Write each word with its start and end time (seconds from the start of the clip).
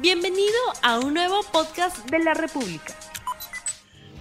Bienvenido 0.00 0.58
a 0.82 0.98
un 0.98 1.14
nuevo 1.14 1.40
podcast 1.50 2.10
de 2.10 2.18
la 2.18 2.34
República. 2.34 2.94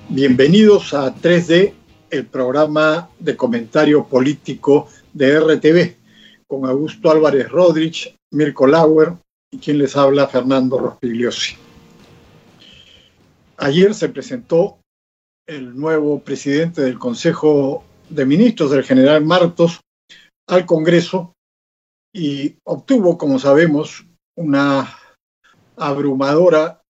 Bienvenidos 0.08 0.94
a 0.94 1.14
3D, 1.14 1.74
el 2.12 2.26
programa 2.28 3.10
de 3.20 3.36
comentario 3.36 4.06
político 4.06 4.88
de 5.12 5.38
RTV, 5.38 5.96
con 6.48 6.66
Augusto 6.66 7.12
Álvarez 7.12 7.50
Rodríguez, 7.50 8.16
Mirko 8.32 8.68
Lauer 8.68 9.16
y 9.52 9.58
quien 9.58 9.78
les 9.78 9.98
habla, 9.98 10.28
Fernando 10.28 10.78
Rospigliosi. 10.78 11.58
Ayer 13.58 13.94
se 13.94 14.08
presentó 14.08 14.78
el 15.46 15.76
nuevo 15.78 16.22
presidente 16.22 16.84
del 16.84 16.98
Consejo 16.98 17.84
de 18.10 18.26
Ministros, 18.26 18.72
el 18.72 18.84
general 18.84 19.26
Martos, 19.26 19.82
al 20.48 20.66
Congreso 20.66 21.34
y 22.14 22.56
obtuvo, 22.64 23.18
como 23.18 23.40
sabemos, 23.40 24.06
una 24.38 25.00
abrumadora 25.78 26.82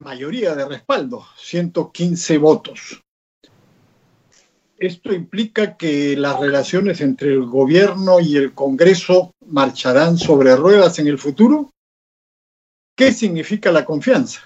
mayoría 0.00 0.54
de 0.54 0.66
respaldo, 0.66 1.26
115 1.36 2.38
votos. 2.38 3.02
Esto 4.78 5.12
implica 5.12 5.76
que 5.76 6.16
las 6.16 6.40
relaciones 6.40 7.02
entre 7.02 7.32
el 7.32 7.44
gobierno 7.44 8.18
y 8.18 8.36
el 8.36 8.54
Congreso 8.54 9.34
marcharán 9.46 10.16
sobre 10.16 10.56
ruedas 10.56 10.98
en 10.98 11.06
el 11.06 11.18
futuro. 11.18 11.70
¿Qué 12.96 13.12
significa 13.12 13.70
la 13.70 13.84
confianza? 13.84 14.40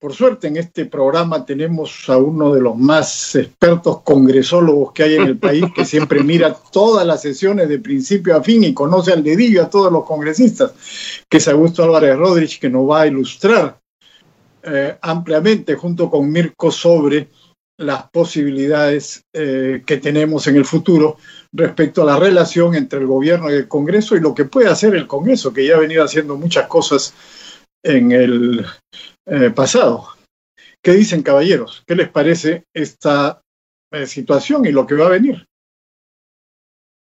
Por 0.00 0.14
suerte 0.14 0.46
en 0.46 0.56
este 0.56 0.86
programa 0.86 1.44
tenemos 1.44 2.08
a 2.08 2.18
uno 2.18 2.54
de 2.54 2.60
los 2.60 2.76
más 2.76 3.34
expertos 3.34 4.02
congresólogos 4.02 4.92
que 4.92 5.02
hay 5.02 5.14
en 5.16 5.22
el 5.22 5.38
país, 5.38 5.64
que 5.74 5.84
siempre 5.84 6.22
mira 6.22 6.54
todas 6.70 7.04
las 7.04 7.20
sesiones 7.20 7.68
de 7.68 7.80
principio 7.80 8.36
a 8.36 8.42
fin 8.42 8.62
y 8.62 8.72
conoce 8.72 9.12
al 9.12 9.24
dedillo 9.24 9.60
a 9.60 9.68
todos 9.68 9.92
los 9.92 10.04
congresistas, 10.04 10.72
que 11.28 11.38
es 11.38 11.48
Augusto 11.48 11.82
Álvarez 11.82 12.16
Rodríguez, 12.16 12.60
que 12.60 12.70
nos 12.70 12.88
va 12.88 13.00
a 13.00 13.06
ilustrar 13.08 13.80
eh, 14.62 14.96
ampliamente 15.02 15.74
junto 15.74 16.08
con 16.08 16.30
Mirko 16.30 16.70
sobre 16.70 17.28
las 17.78 18.08
posibilidades 18.10 19.24
eh, 19.32 19.82
que 19.84 19.96
tenemos 19.96 20.46
en 20.46 20.56
el 20.56 20.64
futuro 20.64 21.16
respecto 21.52 22.02
a 22.02 22.06
la 22.06 22.18
relación 22.20 22.76
entre 22.76 23.00
el 23.00 23.06
gobierno 23.06 23.50
y 23.50 23.54
el 23.54 23.66
Congreso 23.66 24.14
y 24.14 24.20
lo 24.20 24.32
que 24.32 24.44
puede 24.44 24.68
hacer 24.68 24.94
el 24.94 25.08
Congreso, 25.08 25.52
que 25.52 25.66
ya 25.66 25.74
ha 25.74 25.80
venido 25.80 26.04
haciendo 26.04 26.36
muchas 26.36 26.68
cosas 26.68 27.14
en 27.88 28.12
el 28.12 28.66
eh, 29.26 29.50
pasado. 29.50 30.08
¿Qué 30.82 30.92
dicen, 30.92 31.22
caballeros? 31.22 31.82
¿Qué 31.86 31.94
les 31.94 32.08
parece 32.08 32.64
esta 32.74 33.40
eh, 33.90 34.06
situación 34.06 34.66
y 34.66 34.72
lo 34.72 34.86
que 34.86 34.94
va 34.94 35.06
a 35.06 35.10
venir? 35.10 35.46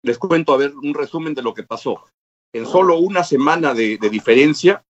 Les 0.04 0.18
cuento, 0.20 0.54
a 0.54 0.58
ver, 0.58 0.74
un 0.76 0.94
resumen 0.94 1.34
de 1.34 1.42
lo 1.42 1.54
que 1.54 1.64
pasó. 1.64 2.06
En 2.54 2.66
solo 2.66 3.00
una 3.00 3.24
semana 3.24 3.74
de, 3.74 3.98
diferencia, 3.98 4.84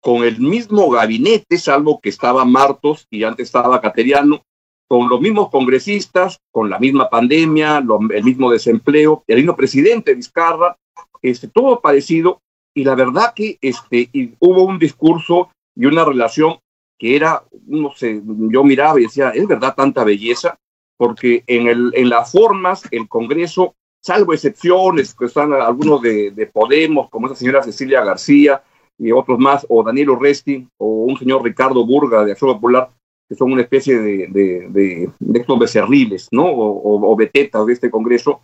con 0.00 0.22
el 0.22 0.38
mismo 0.38 0.88
gabinete, 0.88 1.58
salvo 1.58 2.00
que 2.00 2.08
estaba 2.08 2.44
Martos 2.44 3.06
y 3.10 3.24
antes 3.24 3.48
estaba 3.48 3.80
Cateriano, 3.80 4.42
con 4.88 5.08
los 5.08 5.20
mismos 5.20 5.50
congresistas, 5.50 6.38
con 6.50 6.70
la 6.70 6.78
misma 6.78 7.10
pandemia, 7.10 7.84
el 8.10 8.24
mismo 8.24 8.50
desempleo, 8.50 9.24
el 9.26 9.36
mismo 9.36 9.56
presidente 9.56 10.14
Vizcarra, 10.14 10.78
este, 11.20 11.48
todo 11.48 11.80
parecido, 11.80 12.40
y 12.80 12.84
la 12.84 12.94
verdad 12.94 13.34
que 13.36 13.58
este, 13.60 14.08
hubo 14.38 14.64
un 14.64 14.78
discurso 14.78 15.50
y 15.76 15.84
una 15.84 16.02
relación 16.02 16.56
que 16.98 17.14
era, 17.14 17.44
no 17.66 17.92
sé, 17.94 18.22
yo 18.24 18.64
miraba 18.64 18.98
y 18.98 19.02
decía, 19.02 19.28
¿es 19.30 19.46
verdad 19.46 19.74
tanta 19.74 20.02
belleza? 20.02 20.58
Porque 20.96 21.44
en, 21.46 21.68
el, 21.68 21.92
en 21.94 22.08
las 22.08 22.32
formas, 22.32 22.84
el 22.90 23.06
Congreso, 23.06 23.74
salvo 24.02 24.32
excepciones, 24.32 25.14
que 25.14 25.26
están 25.26 25.52
algunos 25.52 26.00
de, 26.00 26.30
de 26.30 26.46
Podemos, 26.46 27.10
como 27.10 27.26
esa 27.26 27.36
señora 27.36 27.62
Cecilia 27.62 28.02
García 28.02 28.62
y 28.98 29.12
otros 29.12 29.38
más, 29.38 29.66
o 29.68 29.82
Daniel 29.82 30.10
Orresti, 30.10 30.66
o 30.78 31.04
un 31.04 31.18
señor 31.18 31.44
Ricardo 31.44 31.84
Burga 31.84 32.24
de 32.24 32.32
Acción 32.32 32.54
Popular, 32.54 32.88
que 33.28 33.34
son 33.34 33.52
una 33.52 33.60
especie 33.60 33.98
de, 33.98 34.26
de, 34.28 34.68
de, 34.70 35.10
de 35.18 35.38
estos 35.38 35.58
becerriles, 35.58 36.28
¿no? 36.30 36.46
O, 36.46 37.12
o, 37.12 37.14
betetas 37.14 37.66
de 37.66 37.74
este 37.74 37.90
Congreso, 37.90 38.40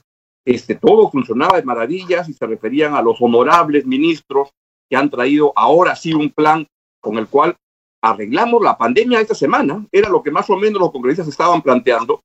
este, 0.46 0.76
todo 0.76 1.10
funcionaba 1.10 1.58
de 1.58 1.64
maravillas 1.64 2.28
y 2.28 2.32
se 2.32 2.46
referían 2.46 2.94
a 2.94 3.02
los 3.02 3.20
honorables 3.20 3.84
ministros 3.84 4.50
que 4.88 4.96
han 4.96 5.10
traído 5.10 5.52
ahora 5.56 5.96
sí 5.96 6.14
un 6.14 6.30
plan 6.30 6.66
con 7.00 7.18
el 7.18 7.26
cual 7.26 7.56
arreglamos 8.00 8.62
la 8.62 8.78
pandemia 8.78 9.20
esta 9.20 9.34
semana, 9.34 9.84
era 9.90 10.08
lo 10.08 10.22
que 10.22 10.30
más 10.30 10.48
o 10.48 10.56
menos 10.56 10.80
los 10.80 10.92
congresistas 10.92 11.28
estaban 11.28 11.60
planteando, 11.60 12.22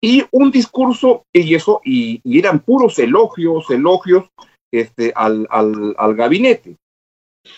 y 0.00 0.22
un 0.30 0.50
discurso, 0.50 1.24
y 1.32 1.54
eso, 1.54 1.80
y, 1.84 2.20
eran 2.24 2.60
puros 2.60 2.98
elogios, 2.98 3.68
elogios 3.70 4.28
este, 4.72 5.12
al, 5.16 5.46
al, 5.50 5.94
al, 5.96 6.14
gabinete. 6.14 6.76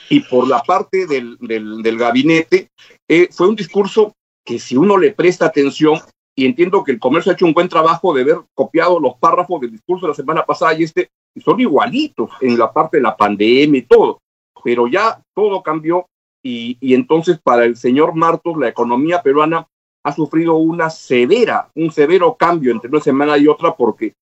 Y 0.08 0.20
por 0.20 0.48
la 0.48 0.62
parte 0.62 1.06
del, 1.06 1.36
del, 1.40 1.82
del 1.82 1.98
gabinete, 1.98 2.70
eh, 3.08 3.28
fue 3.32 3.48
un 3.48 3.56
discurso 3.56 4.12
que 4.44 4.58
si 4.58 4.76
uno 4.76 4.96
le 4.96 5.12
presta 5.12 5.46
atención, 5.46 5.98
y 6.38 6.44
entiendo 6.44 6.84
que 6.84 6.92
el 6.92 7.00
comercio 7.00 7.32
ha 7.32 7.34
hecho 7.34 7.46
un 7.46 7.54
buen 7.54 7.68
trabajo 7.68 8.12
de 8.12 8.20
haber 8.20 8.36
copiado 8.54 9.00
los 9.00 9.16
párrafos 9.16 9.60
del 9.60 9.72
discurso 9.72 10.06
de 10.06 10.10
la 10.10 10.14
semana 10.14 10.44
pasada 10.44 10.74
y 10.74 10.84
este, 10.84 11.08
y 11.34 11.40
son 11.40 11.58
igualitos 11.58 12.30
en 12.42 12.58
la 12.58 12.70
parte 12.70 12.98
de 12.98 13.02
la 13.02 13.16
pandemia 13.16 13.78
y 13.78 13.82
todo, 13.82 14.20
pero 14.62 14.86
ya 14.86 15.20
todo 15.34 15.62
cambió 15.62 16.06
y, 16.42 16.94
entonces 16.94 17.40
para 17.42 17.64
el 17.64 17.76
señor 17.76 18.14
Martos 18.14 18.56
la 18.56 18.68
economía 18.68 19.22
peruana 19.22 19.66
ha 20.04 20.12
sufrido 20.12 20.54
una 20.56 20.90
severa, 20.90 21.70
un 21.74 21.90
severo 21.90 22.36
cambio 22.36 22.70
entre 22.70 22.90
una 22.90 23.00
semana 23.00 23.36
y 23.38 23.48
otra 23.48 23.74
porque 23.74 24.12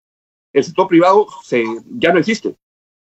el 0.53 0.65
sector 0.65 0.87
privado 0.87 1.27
se, 1.43 1.65
ya 1.91 2.13
no 2.13 2.21
existe. 2.21 2.55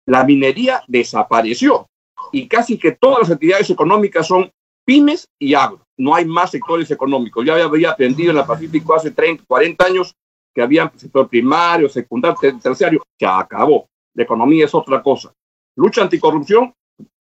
La 0.07 0.23
minería 0.23 0.81
desapareció 0.87 1.87
y 2.31 2.47
casi 2.47 2.79
que 2.79 2.93
todas 2.93 3.19
las 3.19 3.31
actividades 3.31 3.69
económicas 3.69 4.25
son 4.25 4.49
pymes 4.85 5.27
y 5.39 5.53
agro. 5.53 5.85
No 5.97 6.15
hay 6.15 6.25
más 6.25 6.51
sectores 6.51 6.89
económicos. 6.91 7.45
Ya 7.45 7.55
había 7.55 7.91
aprendido 7.91 8.31
en 8.31 8.37
la 8.37 8.47
Pacífico 8.47 8.95
hace 8.95 9.11
30, 9.11 9.43
40 9.47 9.85
años 9.85 10.15
que 10.53 10.61
había 10.61 10.91
sector 10.95 11.29
primario, 11.29 11.87
secundario, 11.87 12.37
terciario, 12.61 13.01
que 13.17 13.25
acabó. 13.25 13.87
La 14.13 14.23
economía 14.23 14.65
es 14.65 14.75
otra 14.75 15.01
cosa. 15.01 15.33
Lucha 15.75 16.01
anticorrupción, 16.01 16.73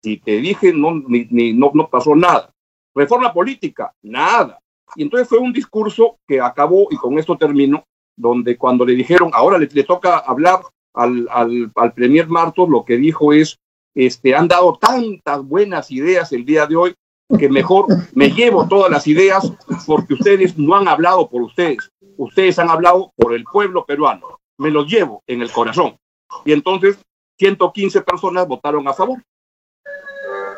si 0.02 0.16
te 0.19 0.38
dije, 0.38 0.72
no, 0.72 0.94
ni, 0.94 1.52
no, 1.52 1.70
no 1.74 1.88
pasó 1.88 2.14
nada. 2.14 2.50
Reforma 2.94 3.32
política, 3.32 3.92
nada. 4.02 4.58
Y 4.96 5.02
entonces 5.02 5.28
fue 5.28 5.38
un 5.38 5.52
discurso 5.52 6.19
que 6.26 6.40
acabó, 6.40 6.88
y 6.90 6.96
con 6.96 7.19
esto 7.19 7.36
termino, 7.36 7.84
donde 8.16 8.56
cuando 8.56 8.84
le 8.84 8.94
dijeron, 8.94 9.30
ahora 9.32 9.58
le, 9.58 9.69
le 9.70 9.84
toca 9.84 10.19
hablar 10.19 10.60
al, 10.94 11.28
al, 11.30 11.70
al, 11.75 11.92
Premier 11.92 12.26
Martos, 12.28 12.69
lo 12.69 12.84
que 12.84 12.96
dijo 12.96 13.32
es, 13.32 13.58
este, 13.94 14.34
han 14.34 14.48
dado 14.48 14.78
tantas 14.80 15.44
buenas 15.44 15.90
ideas 15.90 16.32
el 16.32 16.44
día 16.44 16.66
de 16.66 16.76
hoy, 16.76 16.94
que 17.37 17.49
mejor 17.49 17.87
me 18.15 18.31
llevo 18.31 18.66
todas 18.69 18.91
las 18.91 19.06
ideas 19.06 19.53
porque 19.87 20.15
ustedes 20.15 20.56
no 20.56 20.77
han 20.77 20.89
hablado 20.89 21.28
por 21.28 21.43
ustedes, 21.43 21.91
ustedes 22.16 22.59
han 22.59 22.71
hablado 22.71 23.12
por 23.16 23.34
el 23.34 23.44
pueblo 23.44 23.84
peruano, 23.84 24.41
me 24.59 24.71
los 24.71 24.87
llevo 24.87 25.22
en 25.27 25.43
el 25.43 25.50
corazón. 25.50 25.97
Y 26.44 26.53
entonces 26.53 26.99
115 27.38 28.03
personas 28.03 28.47
votaron 28.47 28.87
a 28.88 28.94
favor 28.94 29.19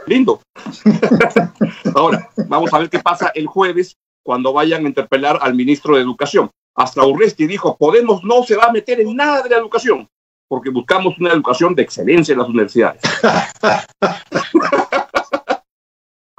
lindo. 0.06 0.40
Ahora, 1.94 2.28
vamos 2.48 2.72
a 2.72 2.78
ver 2.78 2.90
qué 2.90 2.98
pasa 2.98 3.30
el 3.34 3.46
jueves 3.46 3.96
cuando 4.22 4.52
vayan 4.52 4.84
a 4.84 4.88
interpelar 4.88 5.38
al 5.40 5.54
ministro 5.54 5.94
de 5.94 6.02
Educación. 6.02 6.50
Hasta 6.74 7.04
Urresti 7.04 7.46
dijo, 7.46 7.76
Podemos 7.76 8.22
no 8.24 8.42
se 8.42 8.56
va 8.56 8.66
a 8.66 8.72
meter 8.72 9.00
en 9.00 9.14
nada 9.16 9.42
de 9.42 9.50
la 9.50 9.56
educación, 9.56 10.08
porque 10.48 10.70
buscamos 10.70 11.18
una 11.18 11.32
educación 11.32 11.74
de 11.74 11.82
excelencia 11.82 12.32
en 12.32 12.38
las 12.38 12.48
universidades. 12.48 13.00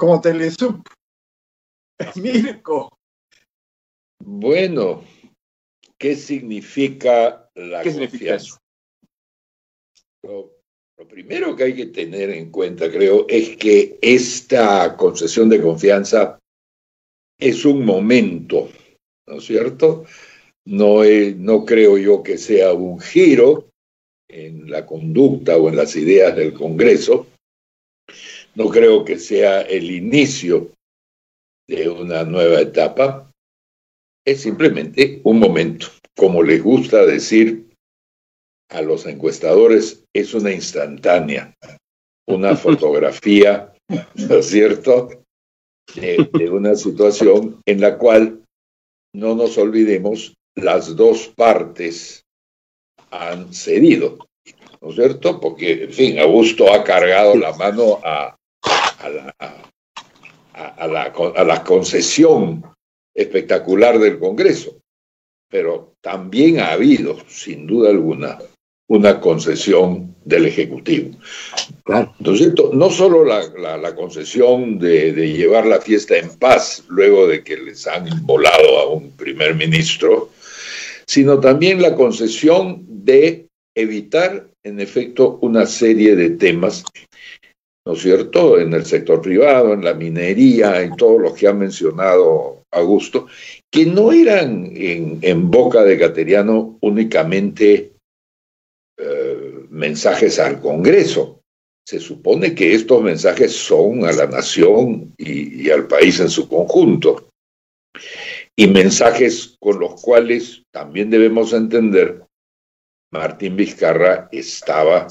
Como 0.02 0.20
Telesup. 0.20 0.88
Mirko. 2.16 2.90
Bueno, 4.26 5.04
¿qué 5.96 6.16
significa 6.16 7.48
la 7.54 7.84
¿Qué 7.84 7.92
significa 7.92 8.34
eso? 8.34 8.58
Lo 10.24 11.08
primero 11.08 11.56
que 11.56 11.66
hay 11.66 11.76
que 11.76 11.86
tener 11.86 12.32
en 12.32 12.50
cuenta, 12.50 12.90
creo, 12.90 13.28
es 13.30 13.56
que 13.58 14.00
esta 14.02 14.98
concesión 14.98 15.50
de 15.50 15.62
confianza 15.62 16.40
es 17.40 17.64
un 17.64 17.86
momento, 17.86 18.70
¿no 19.28 19.36
es 19.36 19.46
cierto? 19.46 20.06
No, 20.66 21.04
es, 21.04 21.38
no 21.38 21.64
creo 21.64 22.00
yo 22.00 22.24
que 22.24 22.40
sea 22.40 22.74
un 22.74 23.00
giro 23.00 23.70
en 24.28 24.68
la 24.68 24.84
conducta 24.84 25.58
o 25.58 25.70
en 25.70 25.76
las 25.76 25.96
ideas 25.96 26.36
del 26.36 26.56
Congreso. 26.56 27.28
No 28.56 28.70
creo 28.70 29.06
que 29.06 29.18
sea 29.18 29.62
el 29.62 29.92
inicio 29.92 30.72
de 31.68 31.90
una 31.90 32.24
nueva 32.24 32.60
etapa. 32.60 33.32
Es 34.26 34.42
simplemente 34.42 35.22
un 35.24 35.40
momento, 35.40 35.88
como 36.18 36.44
les 36.44 36.62
gusta 36.62 37.06
decir 37.06 37.70
a 38.70 38.82
los 38.82 39.06
encuestadores 39.06 40.04
es 40.14 40.34
una 40.34 40.52
instantánea, 40.52 41.54
una 42.28 42.56
fotografía, 42.58 43.74
¿no 43.90 44.36
es 44.36 44.46
cierto?, 44.48 45.10
de, 45.96 46.30
de, 46.34 46.50
una 46.50 46.76
situación 46.76 47.60
en 47.66 47.82
la 47.82 47.98
cual, 47.98 48.44
no 49.14 49.36
nos 49.36 49.58
olvidemos, 49.58 50.34
las 50.56 50.96
dos 50.96 51.28
partes 51.36 52.24
han 53.10 53.54
cedido, 53.54 54.18
¿no 54.80 54.90
es 54.90 54.96
cierto? 54.96 55.40
Porque, 55.42 55.84
en 55.84 55.92
fin, 55.92 56.20
Augusto 56.20 56.74
ha 56.74 56.84
cargado 56.86 57.36
la 57.36 57.52
mano 57.54 58.00
a, 58.04 58.38
a, 59.04 59.10
la, 59.10 59.36
a, 60.54 60.88
la, 60.88 61.04
a 61.04 61.44
la 61.44 61.64
concesión 61.64 62.64
espectacular 63.14 64.00
del 64.00 64.20
Congreso, 64.20 64.80
pero 65.50 65.96
también 66.02 66.60
ha 66.60 66.72
habido, 66.72 67.18
sin 67.28 67.68
duda 67.68 67.90
alguna, 67.90 68.40
una 68.88 69.20
concesión 69.20 70.16
del 70.26 70.46
Ejecutivo. 70.46 71.18
Claro. 71.84 72.14
Entonces, 72.20 72.54
no 72.74 72.90
solo 72.90 73.24
la, 73.24 73.96
concesión 73.96 74.80
de, 74.80 75.14
de, 75.14 75.34
llevar 75.34 75.66
la 75.66 75.82
fiesta 75.82 76.18
en 76.18 76.30
paz 76.38 76.84
luego 76.90 77.28
de 77.28 77.44
que 77.44 77.58
les 77.58 77.88
han 77.88 78.08
volado 78.26 78.80
a 78.80 78.88
un 78.90 79.12
primer 79.12 79.56
ministro, 79.56 80.30
sino 81.06 81.40
también 81.40 81.82
la 81.82 81.96
concesión 81.96 82.86
de 82.88 83.48
evitar, 83.76 84.48
en 84.64 84.80
efecto, 84.80 85.40
una 85.42 85.66
serie 85.66 86.16
de 86.16 86.32
temas 86.32 86.84
¿no 87.86 87.94
es 87.94 88.02
cierto?, 88.02 88.60
en 88.60 88.74
el 88.74 88.86
sector 88.86 89.22
privado, 89.22 89.74
en 89.74 89.84
la 89.84 89.94
minería, 89.94 90.82
en 90.82 90.96
todos 90.96 91.20
los 91.20 91.34
que 91.34 91.48
ha 91.48 91.54
mencionado 91.54 92.64
Augusto, 92.72 93.28
que 93.72 93.86
no 93.86 94.12
eran 94.12 94.72
en, 94.76 95.52
boca 95.52 95.84
de 95.84 95.98
Cateriano 95.98 96.78
únicamente 96.82 97.94
eh, 98.98 99.66
mensajes 99.70 100.40
al 100.40 100.62
Congreso. 100.62 101.40
Se 101.86 102.00
supone 102.00 102.54
que 102.54 102.74
estos 102.74 103.02
mensajes 103.02 103.52
son 103.54 104.06
a 104.06 104.12
la 104.12 104.28
nación 104.28 105.14
y, 105.18 105.64
y 105.64 105.72
al 105.72 105.88
país 105.88 106.20
en 106.20 106.30
su 106.30 106.48
conjunto. 106.48 107.30
Y 108.56 108.68
mensajes 108.68 109.58
con 109.60 109.80
los 109.80 110.02
cuales 110.02 110.64
también 110.72 111.10
debemos 111.10 111.52
entender 111.52 112.24
Martín 113.12 113.58
Vizcarra 113.58 114.30
estaba 114.32 115.08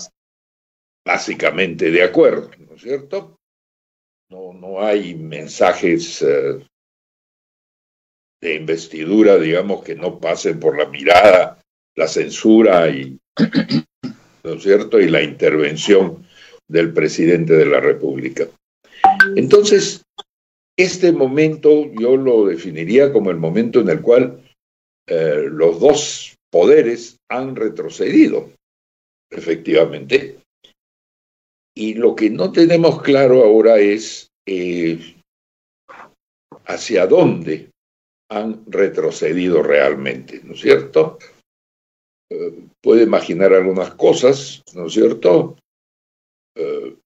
básicamente 1.04 1.90
de 1.90 2.02
acuerdo, 2.02 2.50
¿no 2.58 2.74
es 2.74 2.82
cierto? 2.82 3.38
No, 4.30 4.52
no 4.52 4.80
hay 4.80 5.14
mensajes 5.14 6.22
eh, 6.22 6.64
de 8.40 8.54
investidura, 8.54 9.38
digamos, 9.38 9.82
que 9.82 9.94
no 9.94 10.18
pasen 10.18 10.60
por 10.60 10.78
la 10.78 10.88
mirada, 10.88 11.58
la 11.96 12.08
censura 12.08 12.88
y, 12.88 13.18
¿no 14.44 14.52
es 14.52 14.62
cierto? 14.62 15.00
Y 15.00 15.08
la 15.08 15.22
intervención 15.22 16.26
del 16.68 16.92
presidente 16.92 17.54
de 17.54 17.66
la 17.66 17.80
República. 17.80 18.46
Entonces, 19.36 20.02
este 20.78 21.12
momento 21.12 21.90
yo 21.98 22.16
lo 22.16 22.46
definiría 22.46 23.12
como 23.12 23.30
el 23.30 23.36
momento 23.36 23.80
en 23.80 23.90
el 23.90 24.00
cual 24.00 24.40
eh, 25.06 25.46
los 25.50 25.80
dos 25.80 26.36
poderes 26.50 27.18
han 27.28 27.56
retrocedido, 27.56 28.50
efectivamente, 29.30 30.38
y 31.74 31.94
lo 31.94 32.14
que 32.14 32.30
no 32.30 32.52
tenemos 32.52 33.02
claro 33.02 33.44
ahora 33.44 33.78
es 33.78 34.30
eh, 34.46 35.16
hacia 36.66 37.06
dónde 37.06 37.70
han 38.30 38.64
retrocedido 38.66 39.62
realmente, 39.62 40.40
¿no 40.44 40.54
es 40.54 40.60
cierto? 40.60 41.18
Eh, 42.30 42.68
puede 42.80 43.02
imaginar 43.02 43.52
algunas 43.52 43.94
cosas, 43.94 44.62
¿no 44.74 44.86
es 44.86 44.92
cierto? 44.92 45.56
Eh, 46.56 46.96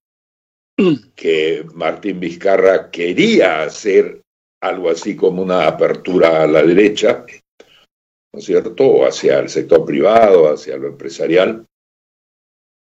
que 1.15 1.65
Martín 1.75 2.21
Vizcarra 2.21 2.91
quería 2.91 3.63
hacer 3.63 4.21
algo 4.63 4.91
así 4.91 5.17
como 5.17 5.43
una 5.43 5.67
apertura 5.67 6.43
a 6.43 6.47
la 6.47 6.63
derecha, 6.63 7.25
¿no 8.33 8.39
es 8.39 8.45
cierto? 8.45 9.07
Hacia 9.07 9.39
el 9.39 9.49
sector 9.49 9.85
privado, 9.85 10.53
hacia 10.53 10.77
lo 10.77 10.89
empresarial, 10.89 11.67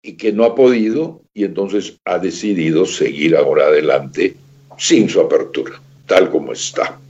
y 0.06 0.16
que 0.16 0.32
no 0.32 0.44
ha 0.44 0.54
podido 0.54 1.22
y 1.34 1.44
entonces 1.44 1.98
ha 2.04 2.18
decidido 2.18 2.86
seguir 2.86 3.34
ahora 3.34 3.66
adelante 3.66 4.36
sin 4.78 5.08
su 5.08 5.20
apertura, 5.20 5.82
tal 6.06 6.30
como 6.30 6.52
está. 6.52 7.00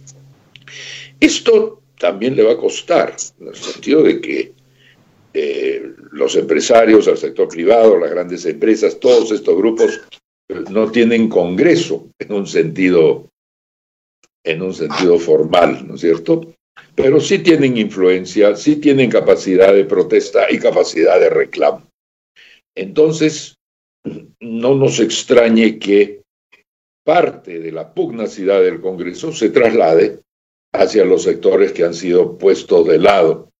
Esto 1.20 1.82
también 1.98 2.34
le 2.34 2.42
va 2.42 2.52
a 2.52 2.56
costar, 2.56 3.14
en 3.38 3.48
el 3.48 3.54
sentido 3.54 4.02
de 4.02 4.20
que 4.20 4.52
eh, 5.34 5.92
los 6.12 6.36
empresarios, 6.36 7.06
el 7.06 7.18
sector 7.18 7.48
privado, 7.48 7.98
las 7.98 8.10
grandes 8.10 8.46
empresas, 8.46 8.98
todos 8.98 9.30
estos 9.30 9.54
grupos 9.58 10.00
eh, 10.48 10.64
no 10.70 10.90
tienen 10.90 11.28
congreso 11.28 12.08
en 12.18 12.32
un 12.32 12.46
sentido 12.46 13.28
en 14.42 14.62
un 14.62 14.72
sentido 14.72 15.18
formal, 15.18 15.86
¿no 15.86 15.96
es 15.96 16.00
cierto? 16.00 16.54
Pero 16.94 17.20
sí 17.20 17.40
tienen 17.40 17.76
influencia, 17.76 18.54
sí 18.54 18.76
tienen 18.76 19.10
capacidad 19.10 19.74
de 19.74 19.84
protesta 19.84 20.46
y 20.48 20.58
capacidad 20.58 21.18
de 21.18 21.28
reclamo. 21.28 21.85
Entonces, 22.76 23.56
no 24.40 24.74
nos 24.74 25.00
extrañe 25.00 25.78
que 25.78 26.22
parte 27.04 27.58
de 27.58 27.72
la 27.72 27.92
pugnacidad 27.92 28.60
del 28.60 28.80
Congreso 28.80 29.32
se 29.32 29.48
traslade 29.50 30.20
hacia 30.72 31.04
los 31.04 31.22
sectores 31.22 31.72
que 31.72 31.84
han 31.84 31.94
sido 31.94 32.36
puestos 32.36 32.86
de 32.86 32.98
lado 32.98 33.50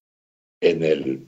en 0.61 0.85
el, 0.85 1.27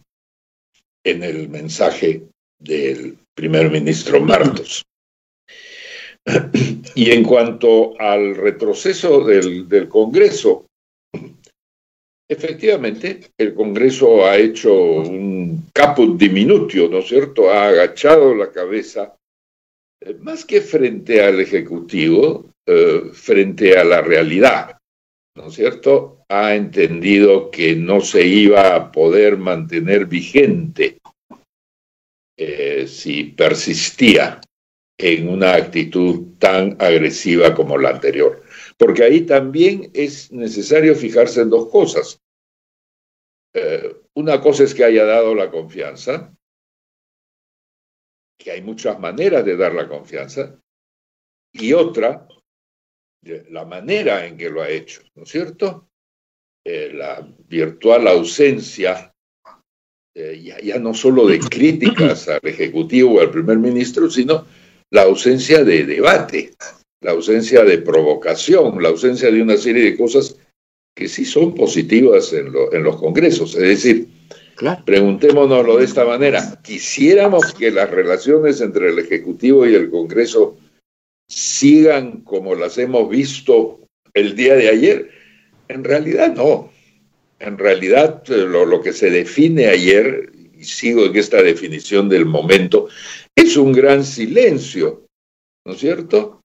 en 1.05 1.23
el 1.23 1.49
mensaje 1.49 2.23
del 2.59 3.19
primer 3.35 3.71
ministro 3.71 4.21
Martos. 4.21 4.85
Y 6.95 7.11
en 7.13 7.25
cuanto 7.25 7.99
al 7.99 8.35
retroceso 8.35 9.25
del, 9.25 9.67
del 9.67 9.89
Congreso, 9.89 10.68
Efectivamente, 12.31 13.21
el 13.39 13.55
Congreso 13.55 14.27
ha 14.27 14.37
hecho 14.37 14.75
un 14.75 15.71
caput 15.73 16.19
diminutio, 16.19 16.87
¿no 16.89 16.99
es 16.99 17.09
cierto? 17.09 17.51
Ha 17.51 17.69
agachado 17.69 18.35
la 18.35 18.53
cabeza, 18.53 19.17
eh, 20.01 20.15
más 20.21 20.45
que 20.45 20.61
frente 20.61 21.23
al 21.23 21.41
Ejecutivo, 21.41 22.51
eh, 22.67 23.11
frente 23.15 23.79
a 23.79 23.85
la 23.85 24.03
realidad, 24.03 24.77
¿no 25.37 25.47
es 25.47 25.55
cierto? 25.55 26.25
Ha 26.29 26.55
entendido 26.55 27.51
que 27.51 27.75
no 27.75 28.03
se 28.03 28.27
iba 28.27 28.77
a 28.77 28.93
poder 28.93 29.39
mantener 29.39 30.05
vigente 30.05 30.99
eh, 32.37 32.87
si 32.87 33.25
persistía 33.25 34.39
en 34.99 35.29
una 35.29 35.55
actitud 35.55 36.37
tan 36.39 36.77
agresiva 36.81 37.55
como 37.55 37.79
la 37.79 37.91
anterior 37.91 38.43
porque 38.79 39.03
ahí 39.03 39.23
también 39.23 39.91
es 39.93 40.33
necesario 40.33 40.95
fijarse 40.95 41.43
en 41.43 41.51
dos 41.51 41.69
cosas. 41.69 42.23
Eh, 43.53 44.03
una 44.15 44.41
cosa 44.41 44.63
es 44.63 44.75
que 44.75 44.85
haya 44.85 45.05
dado 45.05 45.35
la 45.35 45.51
confianza, 45.51 46.33
que 48.39 48.53
hay 48.53 48.63
muchas 48.63 48.99
maneras 49.01 49.45
de 49.45 49.57
dar 49.57 49.75
la 49.75 49.89
confianza, 49.89 50.61
y 51.53 51.73
otra, 51.73 52.29
la 53.51 53.65
manera 53.65 54.25
en 54.27 54.37
que 54.37 54.49
lo 54.49 54.63
ha 54.63 54.69
hecho, 54.69 55.03
¿no 55.17 55.25
es 55.25 55.29
cierto? 55.29 55.91
Eh, 56.65 56.93
la 56.93 57.21
virtual 57.49 58.07
ausencia, 58.07 59.13
eh, 60.15 60.41
ya, 60.41 60.61
ya, 60.61 60.79
no 60.79 60.95
solo 60.95 61.27
de 61.27 61.41
críticas 61.41 62.29
al 62.29 62.41
Ejecutivo 62.45 63.15
o 63.15 63.21
al 63.21 63.31
primer 63.33 63.59
ministro, 63.59 64.09
sino 64.09 64.47
la 64.91 65.03
ausencia 65.03 65.65
de 65.65 65.85
debate 65.85 66.53
la 67.01 67.13
ausencia 67.13 67.65
de 67.65 67.79
provocación, 67.79 68.83
la 68.83 68.89
ausencia 68.89 69.31
de 69.31 69.43
una 69.43 69.57
serie 69.57 69.85
de 69.85 69.97
cosas 69.97 70.37
que 70.95 71.09
sí 71.09 71.25
son 71.25 71.55
positivas 71.55 72.33
en, 72.33 72.53
los 72.53 72.97
congresos. 72.97 73.55
Es 73.55 73.63
decir, 73.63 74.09
preguntémonoslo 74.85 75.77
de 75.77 75.85
esta 75.85 76.05
manera, 76.05 76.61
¿quisiéramos 76.63 77.55
que 77.55 77.71
las 77.71 77.89
relaciones 77.91 78.61
entre 78.61 78.89
el 78.89 78.99
Ejecutivo 78.99 79.67
y 79.67 79.75
el 79.75 79.91
Congreso 79.91 80.57
sigan 81.29 82.23
como 82.23 82.55
las 82.55 82.79
hemos 82.79 83.09
visto 83.09 83.79
el 84.15 84.35
día 84.35 84.57
de 84.57 84.69
ayer? 84.69 85.11
En 85.69 85.85
realidad 85.85 86.35
no. 86.35 86.73
En 87.39 87.57
realidad 87.59 88.25
eh, 88.29 88.39
lo, 88.39 88.67
lo 88.67 88.81
que 88.81 88.93
se 88.93 89.11
define 89.11 89.69
ayer, 89.69 90.33
y 90.59 90.65
sigo 90.65 91.05
en 91.05 91.17
esta 91.17 91.43
definición 91.43 92.09
del 92.09 92.27
momento, 92.27 92.89
es 93.37 93.57
un 93.57 93.73
gran 93.73 94.05
silencio, 94.05 95.07
¿no 95.65 95.75
es 95.75 95.81
cierto? 95.81 96.39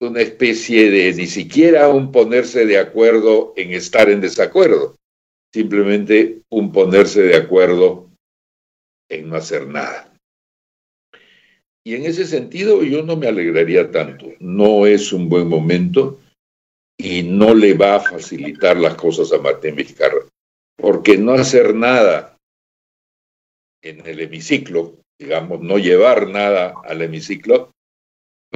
una 0.00 0.20
especie 0.20 0.90
de 0.90 1.12
ni 1.14 1.26
siquiera 1.26 1.88
un 1.88 2.12
ponerse 2.12 2.66
de 2.66 2.78
acuerdo 2.78 3.52
en 3.56 3.72
estar 3.72 4.08
en 4.08 4.20
desacuerdo, 4.20 4.96
simplemente 5.52 6.42
un 6.50 6.70
ponerse 6.70 7.22
de 7.22 7.36
acuerdo 7.36 8.08
en 9.10 9.28
no 9.28 9.36
hacer 9.36 9.66
nada. 9.66 10.14
Y 11.84 11.94
en 11.94 12.04
ese 12.04 12.26
sentido 12.26 12.82
yo 12.82 13.02
no 13.02 13.16
me 13.16 13.26
alegraría 13.26 13.90
tanto. 13.90 14.26
No 14.40 14.86
es 14.86 15.12
un 15.12 15.28
buen 15.28 15.48
momento 15.48 16.20
y 16.96 17.22
no 17.22 17.54
le 17.54 17.74
va 17.74 17.96
a 17.96 18.00
facilitar 18.00 18.76
las 18.76 18.94
cosas 18.94 19.32
a 19.32 19.38
Martín 19.38 19.74
Vizcarra, 19.74 20.26
porque 20.76 21.16
no 21.16 21.32
hacer 21.32 21.74
nada 21.74 22.37
en 23.82 24.06
el 24.06 24.20
hemiciclo, 24.20 24.98
digamos, 25.18 25.60
no 25.60 25.78
llevar 25.78 26.28
nada 26.28 26.74
al 26.84 27.02
hemiciclo, 27.02 27.72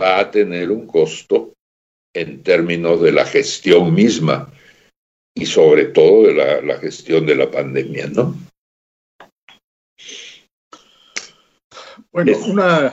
va 0.00 0.20
a 0.20 0.30
tener 0.30 0.70
un 0.70 0.86
costo 0.86 1.54
en 2.14 2.42
términos 2.42 3.00
de 3.00 3.12
la 3.12 3.24
gestión 3.24 3.94
misma 3.94 4.52
y 5.34 5.46
sobre 5.46 5.86
todo 5.86 6.24
de 6.24 6.62
la, 6.62 6.78
gestión 6.78 7.26
de 7.26 7.36
la 7.36 7.50
pandemia, 7.50 8.06
¿no? 8.08 8.34
Bueno, 12.10 12.36
una 12.46 12.92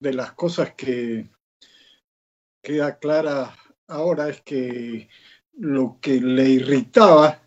de 0.00 0.12
las 0.12 0.32
cosas 0.32 0.74
que 0.74 1.26
queda 2.62 2.98
clara 2.98 3.56
ahora 3.88 4.28
es 4.28 4.42
que 4.42 5.08
lo 5.54 5.98
que 6.00 6.20
le 6.20 6.48
irritaba 6.48 7.41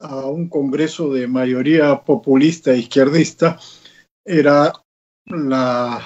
a 0.00 0.26
un 0.26 0.48
Congreso 0.48 1.12
de 1.12 1.26
mayoría 1.26 2.02
populista 2.02 2.72
e 2.72 2.78
izquierdista 2.78 3.58
era 4.24 4.72
la 5.26 6.00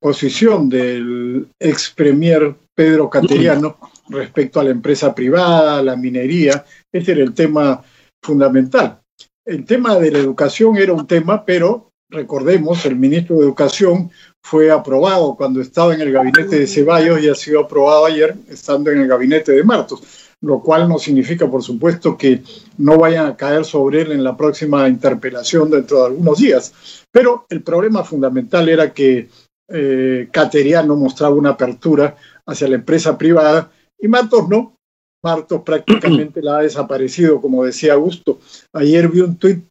posición 0.00 0.68
del 0.68 1.48
ex 1.58 1.90
premier 1.90 2.54
Pedro 2.74 3.08
Cateriano 3.08 3.78
respecto 4.08 4.60
a 4.60 4.64
la 4.64 4.70
empresa 4.70 5.14
privada, 5.14 5.82
la 5.82 5.96
minería. 5.96 6.64
Ese 6.92 7.12
era 7.12 7.22
el 7.22 7.32
tema 7.34 7.82
fundamental. 8.22 9.00
El 9.46 9.64
tema 9.64 9.98
de 9.98 10.10
la 10.10 10.18
educación 10.18 10.76
era 10.76 10.92
un 10.92 11.06
tema, 11.06 11.44
pero 11.44 11.90
recordemos, 12.10 12.84
el 12.86 12.96
ministro 12.96 13.36
de 13.36 13.44
Educación 13.44 14.10
fue 14.42 14.70
aprobado 14.70 15.36
cuando 15.36 15.60
estaba 15.60 15.94
en 15.94 16.00
el 16.00 16.12
gabinete 16.12 16.58
de 16.58 16.66
Ceballos 16.66 17.22
y 17.22 17.28
ha 17.28 17.34
sido 17.34 17.60
aprobado 17.60 18.06
ayer 18.06 18.34
estando 18.48 18.90
en 18.90 19.00
el 19.00 19.08
gabinete 19.08 19.52
de 19.52 19.64
Martos, 19.64 20.02
lo 20.44 20.60
cual 20.60 20.88
no 20.88 20.98
significa, 20.98 21.50
por 21.50 21.62
supuesto, 21.62 22.16
que 22.16 22.42
no 22.78 22.98
vayan 22.98 23.26
a 23.26 23.36
caer 23.36 23.64
sobre 23.64 24.02
él 24.02 24.12
en 24.12 24.22
la 24.22 24.36
próxima 24.36 24.88
interpelación 24.88 25.70
dentro 25.70 26.00
de 26.00 26.06
algunos 26.06 26.38
días. 26.38 27.04
Pero 27.10 27.46
el 27.48 27.62
problema 27.62 28.04
fundamental 28.04 28.68
era 28.68 28.92
que 28.92 29.28
eh, 29.68 30.28
Cateriano 30.30 30.96
mostraba 30.96 31.34
una 31.34 31.50
apertura 31.50 32.16
hacia 32.46 32.68
la 32.68 32.74
empresa 32.74 33.16
privada 33.16 33.70
y 33.98 34.08
Martos 34.08 34.48
no. 34.48 34.76
Martos 35.22 35.62
prácticamente 35.62 36.42
la 36.42 36.58
ha 36.58 36.62
desaparecido, 36.62 37.40
como 37.40 37.64
decía 37.64 37.94
Augusto. 37.94 38.40
Ayer 38.74 39.08
vi 39.08 39.20
un 39.20 39.38
tuit 39.38 39.64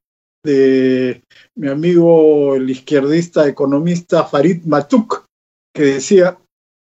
de 0.44 1.24
mi 1.56 1.68
amigo 1.70 2.56
el 2.56 2.70
izquierdista 2.70 3.48
economista 3.48 4.26
Farid 4.26 4.64
Matuk, 4.66 5.26
que 5.74 5.84
decía 5.84 6.40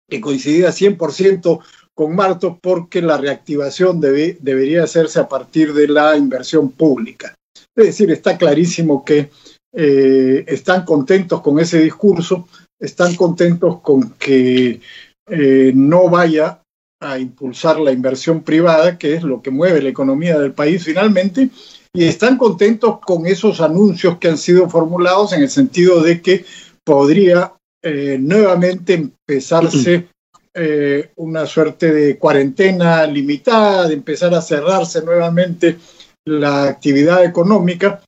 que 0.09 0.21
coincidía 0.21 0.69
100% 0.69 1.61
con 1.95 2.15
Martos 2.15 2.57
porque 2.61 3.01
la 3.01 3.17
reactivación 3.17 4.01
debería 4.01 4.83
hacerse 4.83 5.19
a 5.19 5.29
partir 5.29 5.73
de 5.73 5.87
la 5.87 6.17
inversión 6.17 6.69
pública. 6.69 7.33
Es 7.75 7.85
decir, 7.85 8.11
está 8.11 8.37
clarísimo 8.37 9.03
que 9.03 9.29
eh, 9.73 10.43
están 10.47 10.85
contentos 10.85 11.41
con 11.41 11.59
ese 11.59 11.79
discurso, 11.79 12.47
están 12.79 13.15
contentos 13.15 13.79
con 13.81 14.11
que 14.11 14.81
eh, 15.27 15.71
no 15.73 16.09
vaya 16.09 16.61
a 17.01 17.17
impulsar 17.17 17.79
la 17.79 17.91
inversión 17.91 18.43
privada, 18.43 18.97
que 18.97 19.15
es 19.15 19.23
lo 19.23 19.41
que 19.41 19.51
mueve 19.51 19.81
la 19.81 19.89
economía 19.89 20.37
del 20.37 20.53
país 20.53 20.83
finalmente, 20.83 21.49
y 21.93 22.05
están 22.05 22.37
contentos 22.37 22.99
con 22.99 23.25
esos 23.25 23.61
anuncios 23.61 24.17
que 24.17 24.27
han 24.27 24.37
sido 24.37 24.69
formulados 24.69 25.31
en 25.33 25.43
el 25.43 25.49
sentido 25.49 26.01
de 26.01 26.21
que 26.21 26.45
podría 26.83 27.53
eh, 27.83 28.17
nuevamente 28.19 28.93
empezarse 28.93 30.07
eh, 30.55 31.11
una 31.17 31.45
suerte 31.45 31.91
de 31.91 32.17
cuarentena 32.17 33.05
limitada, 33.05 33.87
de 33.87 33.93
empezar 33.93 34.33
a 34.33 34.41
cerrarse 34.41 35.03
nuevamente 35.03 35.77
la 36.25 36.63
actividad 36.63 37.23
económica, 37.23 38.01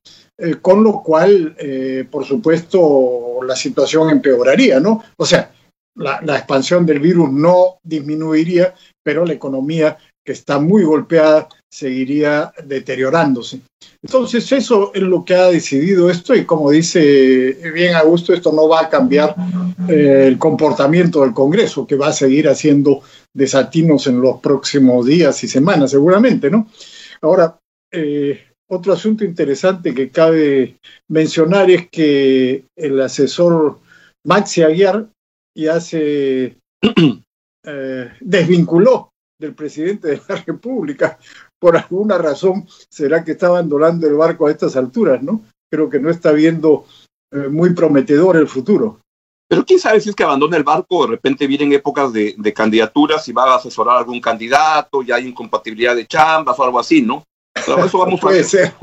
con 0.61 0.83
lo 0.83 1.03
cual, 1.03 1.55
por 2.09 2.25
supuesto, 2.25 3.39
la 3.43 3.55
situación 3.55 4.09
empeoraría, 4.09 4.79
¿no? 4.79 5.03
O 5.17 5.25
sea, 5.25 5.51
la, 5.97 6.37
expansión 6.37 6.85
del 6.85 6.99
virus 6.99 7.31
no 7.31 7.79
disminuiría, 7.83 8.73
pero 9.03 9.25
la 9.25 9.33
economía 9.33 9.97
que 10.27 10.33
está 10.33 10.59
muy 10.59 10.83
golpeada 10.83 11.47
seguiría 11.71 12.51
deteriorándose. 12.65 13.61
Entonces 14.03 14.51
eso 14.51 14.91
es 14.93 15.01
lo 15.01 15.23
que 15.23 15.35
ha 15.35 15.45
decidido 15.45 16.09
esto 16.09 16.35
y 16.35 16.43
como 16.43 16.69
dice 16.69 17.57
bien 17.73 17.95
Augusto, 17.95 18.33
esto 18.33 18.51
no 18.51 18.67
va 18.67 18.81
a 18.81 18.89
cambiar 18.89 19.33
eh, 19.87 20.25
el 20.27 20.37
comportamiento 20.37 21.21
del 21.21 21.33
Congreso, 21.33 21.87
que 21.87 21.95
va 21.95 22.07
a 22.07 22.13
seguir 22.13 22.49
haciendo 22.49 23.03
desatinos 23.33 24.05
en 24.07 24.19
los 24.19 24.41
próximos 24.41 25.05
días 25.05 25.41
y 25.45 25.47
semanas 25.47 25.91
seguramente, 25.91 26.51
¿no? 26.51 26.67
Ahora, 27.21 27.57
eh, 27.89 28.47
otro 28.69 28.91
asunto 28.91 29.23
interesante 29.23 29.93
que 29.93 30.09
cabe 30.09 30.75
mencionar 31.07 31.71
es 31.71 31.87
que 31.89 32.65
el 32.75 32.99
asesor 32.99 33.79
Maxi 34.25 34.61
Aguiar 34.61 35.07
ya 35.55 35.79
se 35.79 36.57
eh, 37.63 38.11
desvinculó 38.19 39.09
del 39.39 39.53
presidente 39.53 40.09
de 40.09 40.21
la 40.27 40.35
República. 40.47 41.17
Por 41.59 41.77
alguna 41.77 42.17
razón 42.17 42.67
será 42.89 43.23
que 43.23 43.31
está 43.31 43.47
abandonando 43.47 44.07
el 44.07 44.15
barco 44.15 44.47
a 44.47 44.51
estas 44.51 44.75
alturas, 44.75 45.21
¿no? 45.21 45.41
Creo 45.69 45.89
que 45.89 45.99
no 45.99 46.09
está 46.09 46.31
viendo 46.31 46.85
eh, 47.31 47.47
muy 47.49 47.73
prometedor 47.73 48.37
el 48.37 48.47
futuro. 48.47 48.99
Pero 49.49 49.65
quién 49.65 49.79
sabe 49.79 50.01
si 50.01 50.09
es 50.09 50.15
que 50.15 50.23
abandona 50.23 50.57
el 50.57 50.63
barco, 50.63 51.05
de 51.05 51.11
repente 51.11 51.47
vienen 51.47 51.71
épocas 51.71 52.11
de, 52.11 52.53
candidaturas 52.53 53.27
y 53.27 53.31
va 53.31 53.53
a 53.53 53.55
asesorar 53.55 53.95
a 53.95 53.99
algún 53.99 54.19
candidato, 54.19 55.01
ya 55.01 55.15
hay 55.15 55.27
incompatibilidad 55.27 55.95
de 55.95 56.05
chambas 56.05 56.59
o 56.59 56.63
algo 56.63 56.79
así, 56.79 57.01
¿no? 57.01 57.23
eso 57.55 57.97
vamos 57.97 58.19
Puede 58.19 58.43
ser. 58.43 58.73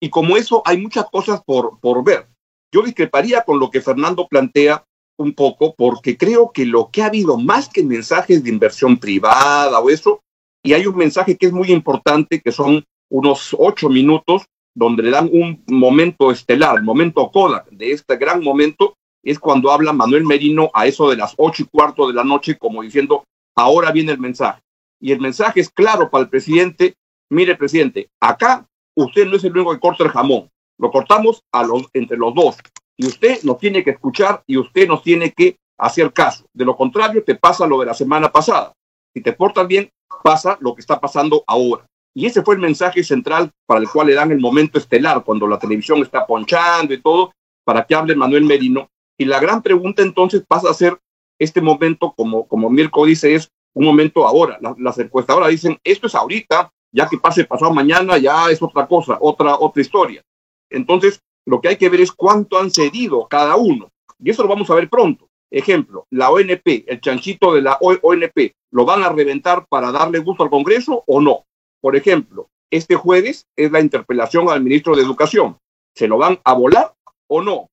Y 0.00 0.08
como 0.08 0.36
eso, 0.36 0.62
hay 0.64 0.78
muchas 0.78 1.06
cosas 1.10 1.42
por, 1.44 1.78
por 1.78 2.02
ver. 2.02 2.26
Yo 2.72 2.82
discreparía 2.82 3.42
con 3.42 3.58
lo 3.58 3.70
que 3.70 3.82
Fernando 3.82 4.26
plantea 4.26 4.84
un 5.16 5.34
poco 5.34 5.74
porque 5.76 6.16
creo 6.16 6.50
que 6.52 6.66
lo 6.66 6.90
que 6.90 7.02
ha 7.02 7.06
habido 7.06 7.38
más 7.38 7.68
que 7.68 7.82
mensajes 7.82 8.42
de 8.42 8.50
inversión 8.50 8.96
privada 8.96 9.78
o 9.78 9.90
eso, 9.90 10.22
y 10.62 10.72
hay 10.72 10.86
un 10.86 10.96
mensaje 10.96 11.36
que 11.36 11.46
es 11.46 11.52
muy 11.52 11.70
importante, 11.70 12.40
que 12.40 12.52
son 12.52 12.84
unos 13.10 13.54
ocho 13.58 13.88
minutos 13.88 14.44
donde 14.74 15.04
le 15.04 15.10
dan 15.10 15.30
un 15.32 15.62
momento 15.68 16.30
estelar, 16.30 16.76
el 16.76 16.82
momento 16.82 17.30
coda 17.30 17.64
de 17.70 17.92
este 17.92 18.16
gran 18.16 18.42
momento, 18.42 18.96
es 19.22 19.38
cuando 19.38 19.70
habla 19.70 19.92
Manuel 19.92 20.24
Merino 20.24 20.70
a 20.74 20.86
eso 20.86 21.08
de 21.08 21.16
las 21.16 21.34
ocho 21.36 21.62
y 21.62 21.66
cuarto 21.66 22.08
de 22.08 22.14
la 22.14 22.24
noche, 22.24 22.58
como 22.58 22.82
diciendo, 22.82 23.24
ahora 23.54 23.92
viene 23.92 24.12
el 24.12 24.18
mensaje. 24.18 24.60
Y 25.00 25.12
el 25.12 25.20
mensaje 25.20 25.60
es 25.60 25.70
claro 25.70 26.10
para 26.10 26.24
el 26.24 26.30
presidente, 26.30 26.94
mire 27.30 27.54
presidente, 27.56 28.08
acá 28.20 28.66
usted 28.96 29.26
no 29.26 29.36
es 29.36 29.44
el 29.44 29.52
único 29.52 29.72
que 29.72 29.80
corta 29.80 30.04
el 30.04 30.10
jamón, 30.10 30.50
lo 30.78 30.90
cortamos 30.90 31.42
a 31.52 31.62
los, 31.62 31.88
entre 31.92 32.16
los 32.16 32.34
dos 32.34 32.56
y 32.96 33.06
usted 33.06 33.42
nos 33.42 33.58
tiene 33.58 33.82
que 33.82 33.90
escuchar 33.90 34.42
y 34.46 34.56
usted 34.56 34.88
nos 34.88 35.02
tiene 35.02 35.32
que 35.32 35.56
hacer 35.78 36.12
caso. 36.12 36.46
De 36.52 36.64
lo 36.64 36.76
contrario, 36.76 37.24
te 37.24 37.34
pasa 37.34 37.66
lo 37.66 37.80
de 37.80 37.86
la 37.86 37.94
semana 37.94 38.30
pasada. 38.30 38.72
Si 39.12 39.20
te 39.20 39.32
portas 39.32 39.66
bien, 39.66 39.90
pasa 40.22 40.56
lo 40.60 40.74
que 40.74 40.80
está 40.80 41.00
pasando 41.00 41.44
ahora. 41.46 41.86
Y 42.14 42.26
ese 42.26 42.42
fue 42.42 42.54
el 42.54 42.60
mensaje 42.60 43.02
central 43.02 43.50
para 43.66 43.80
el 43.80 43.88
cual 43.88 44.06
le 44.06 44.14
dan 44.14 44.30
el 44.30 44.40
momento 44.40 44.78
estelar, 44.78 45.24
cuando 45.24 45.48
la 45.48 45.58
televisión 45.58 46.00
está 46.00 46.26
ponchando 46.26 46.94
y 46.94 47.02
todo, 47.02 47.32
para 47.64 47.84
que 47.84 47.94
hable 47.94 48.14
Manuel 48.14 48.44
Merino. 48.44 48.88
Y 49.18 49.24
la 49.24 49.40
gran 49.40 49.62
pregunta 49.62 50.02
entonces 50.02 50.44
pasa 50.46 50.70
a 50.70 50.74
ser 50.74 50.98
este 51.38 51.60
momento, 51.60 52.12
como, 52.16 52.46
como 52.46 52.70
Mirko 52.70 53.06
dice, 53.06 53.34
es 53.34 53.50
un 53.74 53.84
momento 53.84 54.26
ahora. 54.26 54.58
Las, 54.78 54.98
encuestadoras 54.98 55.50
dicen, 55.50 55.78
esto 55.82 56.06
es 56.06 56.14
ahorita, 56.14 56.70
ya 56.92 57.08
que 57.08 57.18
pase 57.18 57.44
pasado 57.44 57.72
mañana, 57.72 58.16
ya 58.18 58.48
es 58.50 58.62
otra 58.62 58.86
cosa, 58.86 59.18
otra, 59.20 59.56
otra 59.58 59.82
historia. 59.82 60.22
Entonces, 60.70 61.20
lo 61.46 61.60
que 61.60 61.68
hay 61.68 61.76
que 61.76 61.88
ver 61.88 62.00
es 62.00 62.12
cuánto 62.12 62.58
han 62.58 62.70
cedido 62.70 63.26
cada 63.28 63.56
uno. 63.56 63.90
Y 64.18 64.30
eso 64.30 64.42
lo 64.42 64.48
vamos 64.48 64.70
a 64.70 64.74
ver 64.74 64.88
pronto. 64.88 65.28
Ejemplo, 65.50 66.06
la 66.10 66.30
ONP, 66.30 66.84
el 66.86 67.00
chanchito 67.00 67.54
de 67.54 67.62
la 67.62 67.78
ONP, 67.80 68.54
¿lo 68.72 68.84
van 68.84 69.04
a 69.04 69.10
reventar 69.10 69.66
para 69.68 69.92
darle 69.92 70.18
gusto 70.18 70.42
al 70.42 70.50
Congreso 70.50 71.04
o 71.06 71.20
no? 71.20 71.44
Por 71.80 71.96
ejemplo, 71.96 72.48
este 72.70 72.96
jueves 72.96 73.46
es 73.56 73.70
la 73.70 73.80
interpelación 73.80 74.48
al 74.48 74.62
ministro 74.62 74.96
de 74.96 75.02
Educación. 75.02 75.56
¿Se 75.94 76.08
lo 76.08 76.18
van 76.18 76.40
a 76.44 76.54
volar 76.54 76.92
o 77.28 77.40
no? 77.40 77.68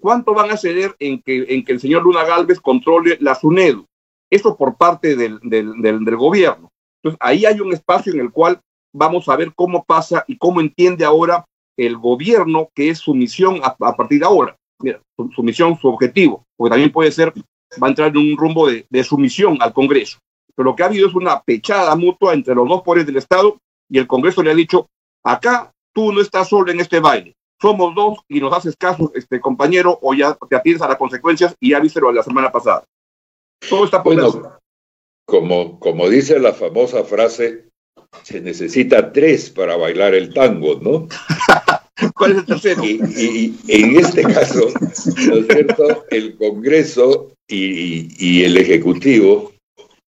¿Cuánto 0.00 0.34
van 0.34 0.50
a 0.50 0.56
ceder 0.56 0.94
en 1.00 1.20
que, 1.20 1.46
en 1.48 1.64
que 1.64 1.72
el 1.72 1.80
señor 1.80 2.04
Luna 2.04 2.24
Galvez 2.24 2.60
controle 2.60 3.16
la 3.20 3.34
SUNEDU? 3.34 3.86
Eso 4.30 4.56
por 4.56 4.76
parte 4.76 5.16
del, 5.16 5.40
del, 5.42 5.80
del 5.80 6.16
gobierno. 6.16 6.70
Entonces, 7.02 7.18
ahí 7.20 7.44
hay 7.44 7.60
un 7.60 7.72
espacio 7.72 8.12
en 8.12 8.20
el 8.20 8.30
cual 8.30 8.60
vamos 8.92 9.28
a 9.28 9.36
ver 9.36 9.52
cómo 9.54 9.84
pasa 9.84 10.24
y 10.28 10.36
cómo 10.36 10.60
entiende 10.60 11.04
ahora 11.04 11.44
el 11.76 11.96
gobierno, 11.96 12.70
que 12.74 12.90
es 12.90 12.98
su 12.98 13.14
misión 13.14 13.60
a, 13.62 13.76
partir 13.76 14.20
de 14.20 14.26
ahora. 14.26 14.56
Mira, 14.80 15.00
su, 15.34 15.42
misión, 15.42 15.78
su 15.78 15.88
objetivo, 15.88 16.44
porque 16.56 16.70
también 16.70 16.92
puede 16.92 17.10
ser, 17.10 17.32
va 17.82 17.86
a 17.86 17.90
entrar 17.90 18.08
en 18.08 18.18
un 18.18 18.36
rumbo 18.36 18.68
de, 18.68 18.86
de 18.88 19.04
sumisión 19.04 19.58
al 19.60 19.72
Congreso. 19.72 20.18
Pero 20.54 20.70
lo 20.70 20.76
que 20.76 20.82
ha 20.82 20.86
habido 20.86 21.08
es 21.08 21.14
una 21.14 21.40
pechada 21.40 21.94
mutua 21.96 22.34
entre 22.34 22.54
los 22.54 22.68
dos 22.68 22.82
poderes 22.82 23.06
del 23.06 23.16
Estado 23.16 23.58
y 23.88 23.98
el 23.98 24.06
Congreso 24.06 24.42
le 24.42 24.50
ha 24.50 24.54
dicho, 24.54 24.88
acá 25.24 25.72
tú 25.94 26.12
no 26.12 26.20
estás 26.20 26.48
solo 26.48 26.70
en 26.70 26.80
este 26.80 27.00
baile, 27.00 27.34
somos 27.60 27.94
dos 27.94 28.18
y 28.28 28.40
nos 28.40 28.52
haces 28.52 28.76
caso, 28.76 29.12
este 29.14 29.40
compañero, 29.40 29.98
o 30.02 30.14
ya 30.14 30.36
te 30.48 30.56
atiendes 30.56 30.82
a 30.82 30.88
las 30.88 30.98
consecuencias 30.98 31.54
y 31.60 31.70
ya 31.70 31.80
viste 31.80 32.00
lo 32.00 32.08
de 32.08 32.14
la 32.14 32.22
semana 32.22 32.52
pasada. 32.52 32.84
Todo 33.68 33.84
está 33.84 34.02
por 34.02 34.14
bueno, 34.14 34.58
como, 35.26 35.80
como 35.80 36.08
dice 36.08 36.38
la 36.38 36.52
famosa 36.52 37.04
frase, 37.04 37.68
se 38.22 38.40
necesita 38.40 39.12
tres 39.12 39.50
para 39.50 39.76
bailar 39.76 40.14
el 40.14 40.32
tango, 40.32 40.78
¿no? 40.80 41.08
¿Cuál 42.14 42.32
es 42.32 42.38
el 42.38 42.46
tercero? 42.46 42.84
Y, 42.84 43.54
en 43.68 43.96
este 43.96 44.22
caso, 44.22 44.72
¿no 44.80 44.88
es 44.88 45.46
cierto? 45.46 46.04
El 46.10 46.36
Congreso 46.36 47.32
y, 47.48 48.42
el 48.42 48.56
Ejecutivo 48.56 49.52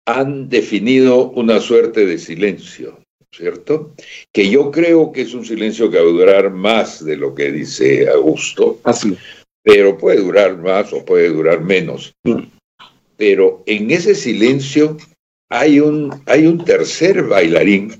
han 0.06 0.48
definido 0.48 1.30
una 1.30 1.60
suerte 1.60 2.06
de 2.06 2.18
silencio, 2.18 2.98
¿cierto? 3.32 3.94
Que 4.32 4.48
yo 4.48 4.70
creo 4.70 5.12
que 5.12 5.22
es 5.22 5.34
un 5.34 5.44
silencio 5.44 5.90
que 5.90 5.98
va 5.98 6.04
a 6.04 6.12
durar 6.12 6.50
más 6.50 7.04
de 7.04 7.16
lo 7.16 7.34
que 7.34 7.50
dice 7.52 8.08
Augusto. 8.08 8.80
Así. 8.84 9.16
Pero 9.62 9.98
puede 9.98 10.20
durar 10.20 10.58
más 10.58 10.92
o 10.92 11.04
puede 11.04 11.28
durar 11.28 11.60
menos. 11.60 12.14
Mm. 12.24 12.44
Pero 13.16 13.62
en 13.66 13.90
ese 13.90 14.14
silencio 14.14 14.96
hay 15.50 15.80
un, 15.80 16.22
hay 16.26 16.46
un 16.46 16.64
tercer 16.64 17.22
bailarín 17.24 17.92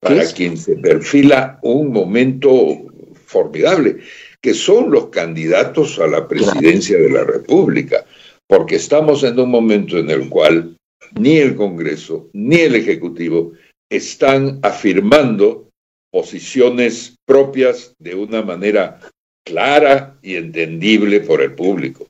para 0.00 0.26
quien 0.32 0.56
se 0.56 0.76
perfila 0.76 1.60
un 1.62 1.92
momento 1.92 2.91
formidable, 3.32 3.98
que 4.40 4.54
son 4.54 4.90
los 4.90 5.06
candidatos 5.06 5.98
a 5.98 6.06
la 6.06 6.28
presidencia 6.28 6.98
de 6.98 7.10
la 7.10 7.24
República, 7.24 8.04
porque 8.46 8.76
estamos 8.76 9.24
en 9.24 9.40
un 9.40 9.50
momento 9.50 9.98
en 9.98 10.10
el 10.10 10.28
cual 10.28 10.76
ni 11.18 11.38
el 11.38 11.56
Congreso 11.56 12.28
ni 12.32 12.56
el 12.56 12.74
Ejecutivo 12.76 13.52
están 13.90 14.58
afirmando 14.62 15.68
posiciones 16.12 17.16
propias 17.26 17.94
de 17.98 18.14
una 18.14 18.42
manera 18.42 19.00
clara 19.44 20.18
y 20.22 20.36
entendible 20.36 21.20
por 21.20 21.40
el 21.40 21.54
público. 21.54 22.06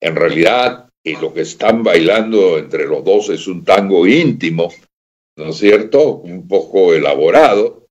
En 0.00 0.16
realidad, 0.16 0.88
y 1.04 1.16
lo 1.16 1.32
que 1.32 1.42
están 1.42 1.82
bailando 1.82 2.58
entre 2.58 2.86
los 2.86 3.04
dos 3.04 3.30
es 3.30 3.46
un 3.46 3.64
tango 3.64 4.06
íntimo, 4.06 4.72
¿no 5.36 5.50
es 5.50 5.56
cierto? 5.56 6.16
Un 6.16 6.48
poco 6.48 6.94
elaborado. 6.94 7.83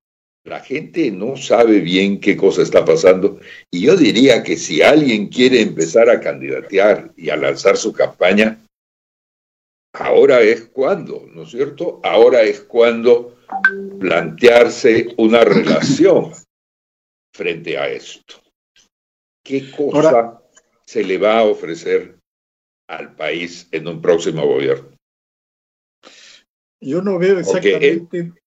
La 0.45 0.59
gente 0.59 1.09
no 1.09 1.37
sabe 1.37 1.79
bien 1.79 2.19
qué 2.19 2.35
cosa 2.35 2.63
está 2.63 2.83
pasando 2.83 3.39
y 3.71 3.85
yo 3.85 3.95
diría 3.95 4.43
que 4.43 4.57
si 4.57 4.81
alguien 4.81 5.27
quiere 5.29 5.61
empezar 5.61 6.09
a 6.09 6.19
candidatear 6.19 7.13
y 7.15 7.29
a 7.29 7.37
lanzar 7.37 7.77
su 7.77 7.93
campaña, 7.93 8.61
ahora 9.93 10.41
es 10.41 10.65
cuando, 10.65 11.25
¿no 11.31 11.43
es 11.43 11.51
cierto? 11.51 12.01
Ahora 12.03 12.41
es 12.41 12.59
cuando 12.59 13.37
plantearse 14.01 15.13
una 15.17 15.45
relación 15.45 16.33
frente 17.33 17.77
a 17.77 17.87
esto. 17.87 18.35
¿Qué 19.45 19.71
cosa 19.71 20.41
se 20.85 21.05
le 21.05 21.17
va 21.17 21.39
a 21.39 21.43
ofrecer 21.43 22.17
al 22.89 23.15
país 23.15 23.67
en 23.71 23.87
un 23.87 24.01
próximo 24.01 24.45
gobierno? 24.45 24.89
Yo 26.81 27.01
no 27.01 27.17
veo 27.17 27.39
exactamente 27.39 28.17
dónde 28.17 28.42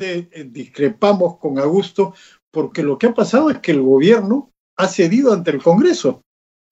eh, 0.00 0.48
discrepamos 0.50 1.38
con 1.38 1.58
Augusto, 1.58 2.14
porque 2.50 2.82
lo 2.82 2.98
que 2.98 3.08
ha 3.08 3.14
pasado 3.14 3.50
es 3.50 3.58
que 3.58 3.72
el 3.72 3.82
gobierno 3.82 4.50
ha 4.76 4.88
cedido 4.88 5.32
ante 5.32 5.50
el 5.50 5.62
Congreso. 5.62 6.22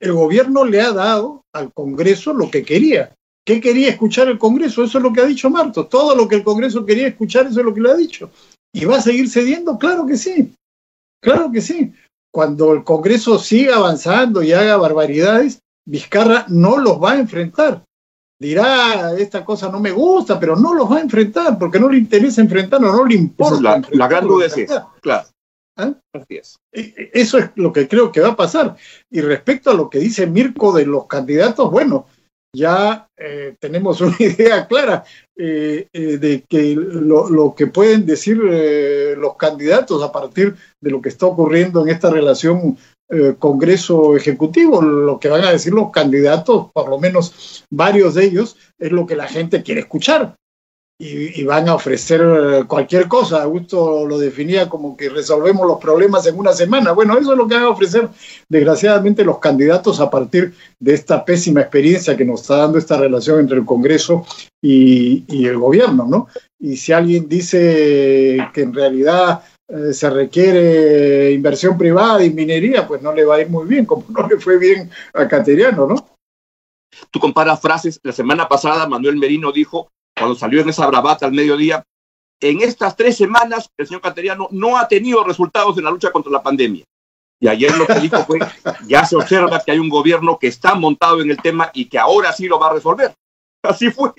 El 0.01 0.13
gobierno 0.13 0.65
le 0.65 0.81
ha 0.81 0.93
dado 0.93 1.43
al 1.53 1.73
Congreso 1.73 2.33
lo 2.33 2.51
que 2.51 2.65
quería. 2.65 3.15
¿Qué 3.47 3.61
quería 3.61 3.91
escuchar 3.91 4.29
el 4.29 4.39
Congreso? 4.39 4.83
Eso 4.83 4.99
es 4.99 5.05
lo 5.05 5.13
que 5.13 5.21
ha 5.21 5.27
dicho 5.27 5.51
Marto. 5.51 5.87
Todo 5.87 6.15
lo 6.15 6.27
que 6.27 6.37
el 6.37 6.45
Congreso 6.45 6.85
quería 6.85 7.09
escuchar, 7.09 7.47
eso 7.47 7.61
es 7.61 7.67
lo 7.67 7.75
que 7.75 7.81
le 7.81 7.91
ha 7.91 7.97
dicho. 7.97 8.31
¿Y 8.73 8.87
va 8.87 8.97
a 8.97 9.03
seguir 9.03 9.29
cediendo? 9.29 9.79
Claro 9.79 10.07
que 10.07 10.17
sí. 10.17 10.53
Claro 11.21 11.51
que 11.53 11.61
sí. 11.61 11.93
Cuando 12.33 12.73
el 12.73 12.85
Congreso 12.85 13.39
siga 13.39 13.77
avanzando 13.77 14.43
y 14.43 14.53
haga 14.53 14.77
barbaridades, 14.77 15.61
Vizcarra 15.87 16.47
no 16.49 16.79
los 16.79 17.03
va 17.03 17.13
a 17.13 17.19
enfrentar. 17.19 17.85
Dirá, 18.41 19.15
esta 19.17 19.45
cosa 19.45 19.71
no 19.71 19.81
me 19.81 19.93
gusta, 19.93 20.39
pero 20.41 20.57
no 20.57 20.75
los 20.75 20.91
va 20.91 20.99
a 20.99 21.03
enfrentar 21.03 21.59
porque 21.59 21.79
no 21.79 21.89
le 21.89 21.99
interesa 21.99 22.41
enfrentarlo, 22.41 22.93
no 22.93 23.05
le 23.05 23.15
importa. 23.15 23.81
la, 23.91 24.09
gran 24.09 24.27
duda 24.27 24.47
es 24.47 24.55
claro. 25.01 25.29
¿Ah? 25.77 25.93
E, 26.39 26.55
e, 26.73 27.11
eso 27.15 27.39
es 27.39 27.51
lo 27.57 27.73
que 27.73 27.89
creo 27.89 28.13
que 28.13 28.21
va 28.21 28.31
a 28.31 28.37
pasar. 28.37 28.77
Y 29.11 29.21
respecto 29.21 29.71
a 29.71 29.75
lo 29.75 29.91
que 29.91 29.99
dice 29.99 30.27
Mirko 30.27 30.73
de 30.73 30.87
los 30.87 31.07
candidatos, 31.07 31.71
bueno, 31.71 32.07
ya 32.55 33.09
eh, 33.17 33.57
tenemos 33.59 34.01
una 34.01 34.17
idea 34.19 34.67
clara 34.67 35.05
eh, 35.37 35.89
eh, 35.93 36.19
de 36.19 36.45
que 36.49 36.75
lo, 36.77 37.55
que 37.57 37.67
pueden 37.67 38.07
decir 38.07 38.37
los 38.37 39.37
candidatos 39.37 40.03
a 40.03 40.13
partir 40.13 40.55
de 40.81 40.91
lo 40.91 41.03
que 41.03 41.09
está 41.09 41.27
ocurriendo 41.27 41.83
en 41.83 41.89
esta 41.89 42.11
relación 42.11 42.79
Congreso 43.39 44.17
Ejecutivo, 44.17 44.81
lo 44.83 45.21
que 45.21 45.29
van 45.29 45.45
a 45.45 45.53
decir 45.53 45.73
los 45.73 45.91
candidatos, 45.91 46.71
por 46.73 46.89
lo 46.89 46.99
menos 46.99 47.65
varios 47.71 48.15
de 48.15 48.25
ellos, 48.25 48.57
es 48.79 48.93
lo 48.93 49.07
que 49.07 49.17
la 49.17 49.29
gente 49.29 49.63
quiere 49.63 49.81
escuchar 49.81 50.37
y, 50.99 51.43
van 51.45 51.69
a 51.69 51.75
ofrecer 51.75 52.21
eh, 52.23 52.65
cualquier 52.67 53.09
cosa. 53.09 53.43
Augusto 53.43 54.07
lo 54.07 54.19
definía 54.19 54.69
como 54.69 54.97
que 54.97 55.09
resolvemos 55.09 55.67
los 55.67 55.79
problemas 55.79 56.27
en 56.27 56.39
una 56.39 56.53
semana. 56.53 56.93
Bueno, 56.93 57.19
eso 57.19 57.33
es 57.33 57.39
lo 57.39 57.49
que 57.49 57.55
van 57.55 57.65
a 57.65 57.71
ofrecer, 57.71 58.09
desgraciadamente, 58.49 59.25
los 59.25 59.39
candidatos 59.39 60.01
a 60.01 60.11
partir 60.11 60.55
de 60.79 60.95
esta 60.95 61.25
pésima 61.25 61.63
experiencia 61.63 62.17
que 62.17 62.25
nos 62.25 62.43
está 62.43 62.59
dando 62.59 62.79
esta 62.79 62.97
relación 62.97 63.41
entre 63.41 63.59
el 63.59 63.65
Congreso 63.65 64.25
y, 64.63 65.25
el 65.47 65.59
gobierno, 65.59 66.07
¿no? 66.09 66.29
Y 66.59 66.77
si 66.77 66.93
alguien 66.93 67.29
dice 67.29 68.39
que 68.55 68.63
en 68.63 68.73
realidad 68.73 69.43
eh, 69.69 69.93
se 69.93 70.11
requiere 70.11 71.33
inversión 71.33 71.79
privada 71.79 72.23
y 72.23 72.31
minería, 72.31 72.87
pues 72.87 73.01
no 73.01 73.13
le 73.15 73.25
va 73.25 73.37
a 73.37 73.41
ir 73.41 73.49
muy 73.49 73.67
bien, 73.67 73.87
como 73.87 74.05
no 74.11 74.29
le 74.29 74.39
fue 74.39 74.59
bien 74.59 74.91
a 75.13 75.27
Cateriano, 75.27 75.87
¿no? 75.87 76.09
Tú 77.11 77.19
comparas 77.19 77.61
frases, 77.61 77.99
la 78.03 78.13
semana 78.13 78.49
pasada 78.49 78.87
Manuel 78.87 79.17
Merino 79.17 79.51
dijo 79.51 79.89
cuando 80.17 80.37
salió 80.37 80.61
en 80.61 80.69
esa 80.69 80.87
bravata 80.87 81.27
al 81.27 81.33
mediodía, 81.33 81.83
en 82.41 82.61
estas 82.61 82.97
tres 82.97 83.17
semanas 83.17 83.69
el 83.77 83.87
señor 83.87 84.03
Cateriano 84.03 84.49
no 84.51 84.77
ha 84.77 84.87
tenido 84.87 85.25
resultados 85.25 85.77
en 85.79 85.85
la 85.85 85.91
lucha 85.91 86.13
contra 86.13 86.31
la 86.31 86.43
pandemia. 86.43 86.85
Y 87.41 87.49
ayer 87.49 87.77
lo 87.77 87.87
que 87.87 88.01
dijo 88.01 88.25
fue, 88.25 88.39
ya 88.87 89.05
se 89.05 89.17
observa 89.17 89.61
que 89.65 89.73
hay 89.73 89.79
un 89.79 89.89
gobierno 89.89 90.39
que 90.39 90.47
está 90.47 90.75
montado 90.75 91.21
en 91.21 91.31
el 91.31 91.41
tema 91.43 91.71
y 91.75 91.87
que 91.87 91.99
ahora 91.99 92.33
sí 92.33 92.47
lo 92.47 92.59
va 92.59 92.69
a 92.69 92.75
resolver. 92.75 93.15
Así 93.63 93.91
fue. 93.91 94.13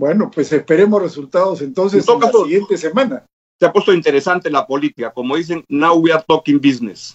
Bueno, 0.00 0.30
pues 0.30 0.50
esperemos 0.50 1.02
resultados 1.02 1.60
entonces 1.60 2.08
en 2.08 2.20
la 2.20 2.32
siguiente 2.32 2.78
semana. 2.78 3.26
Se 3.60 3.66
ha 3.66 3.72
puesto 3.72 3.92
interesante 3.92 4.50
la 4.50 4.66
política. 4.66 5.12
Como 5.12 5.36
dicen, 5.36 5.62
now 5.68 5.94
we 5.94 6.10
are 6.10 6.24
talking 6.26 6.58
business. 6.58 7.14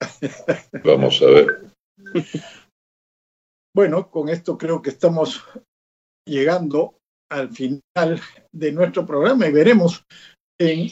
Vamos 0.84 1.22
a 1.22 1.24
ver. 1.24 1.62
Bueno, 3.74 4.10
con 4.10 4.28
esto 4.28 4.58
creo 4.58 4.82
que 4.82 4.90
estamos 4.90 5.42
llegando 6.28 6.98
al 7.32 7.48
final 7.48 8.20
de 8.52 8.72
nuestro 8.72 9.06
programa 9.06 9.46
y 9.46 9.52
veremos 9.52 10.04
en 10.60 10.90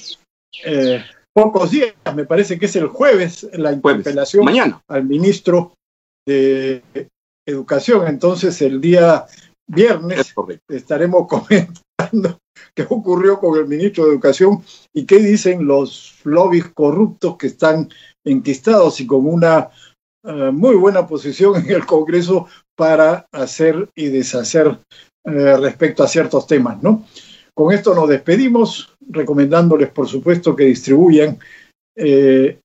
eh, 0.65 1.05
pocos 1.35 1.73
días, 1.73 1.95
me 2.17 2.25
parece 2.25 2.59
que 2.59 2.65
es 2.65 2.77
el 2.77 2.87
jueves, 2.87 3.47
la 3.53 3.73
interpelación 3.73 4.49
al 4.89 5.05
ministro 5.05 5.75
de 6.27 6.83
Educación. 7.47 8.09
Entonces, 8.09 8.63
el 8.63 8.81
día 8.81 9.27
viernes 9.75 10.35
estaremos 10.69 11.27
comentando 11.29 12.39
qué 12.75 12.87
ocurrió 12.89 13.39
con 13.39 13.59
el 13.59 13.67
ministro 13.67 14.05
de 14.05 14.13
Educación 14.13 14.63
y 14.93 15.05
qué 15.05 15.19
dicen 15.19 15.67
los 15.67 16.21
lobbies 16.25 16.69
corruptos 16.69 17.37
que 17.37 17.49
están 17.49 17.89
enquistados 18.25 19.01
y 19.01 19.07
con 19.07 19.27
una 19.27 19.71
eh, 20.25 20.51
muy 20.53 20.77
buena 20.77 21.07
posición 21.07 21.57
en 21.57 21.71
el 21.71 21.87
Congreso 21.87 22.47
para 22.77 23.27
hacer 23.33 23.89
y 23.95 24.07
deshacer 24.07 24.79
eh, 25.25 25.57
respecto 25.57 26.03
a 26.03 26.09
ciertos 26.09 26.47
temas, 26.47 26.83
¿no? 26.83 27.07
Con 27.55 27.73
esto 27.73 27.95
nos 27.95 28.09
despedimos, 28.09 28.95
recomendándoles, 29.09 29.91
por 29.91 30.09
supuesto, 30.09 30.57
que 30.57 30.65
distribuyan 30.65 31.39
eh, 31.97 32.59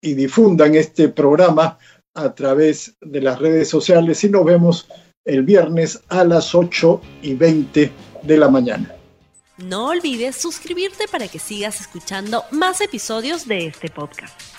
y 0.00 0.14
difundan 0.14 0.74
este 0.76 1.08
programa 1.08 1.78
a 2.14 2.34
través 2.34 2.96
de 3.00 3.20
las 3.20 3.38
redes 3.38 3.68
sociales 3.68 4.22
y 4.22 4.28
nos 4.28 4.44
vemos 4.44 4.88
el 5.28 5.42
viernes 5.42 6.00
a 6.08 6.24
las 6.24 6.54
8 6.54 7.00
y 7.22 7.34
20 7.34 7.92
de 8.22 8.36
la 8.36 8.48
mañana. 8.48 8.94
No 9.58 9.88
olvides 9.88 10.36
suscribirte 10.36 11.06
para 11.08 11.28
que 11.28 11.38
sigas 11.38 11.80
escuchando 11.80 12.44
más 12.50 12.80
episodios 12.80 13.46
de 13.46 13.66
este 13.66 13.88
podcast. 13.88 14.57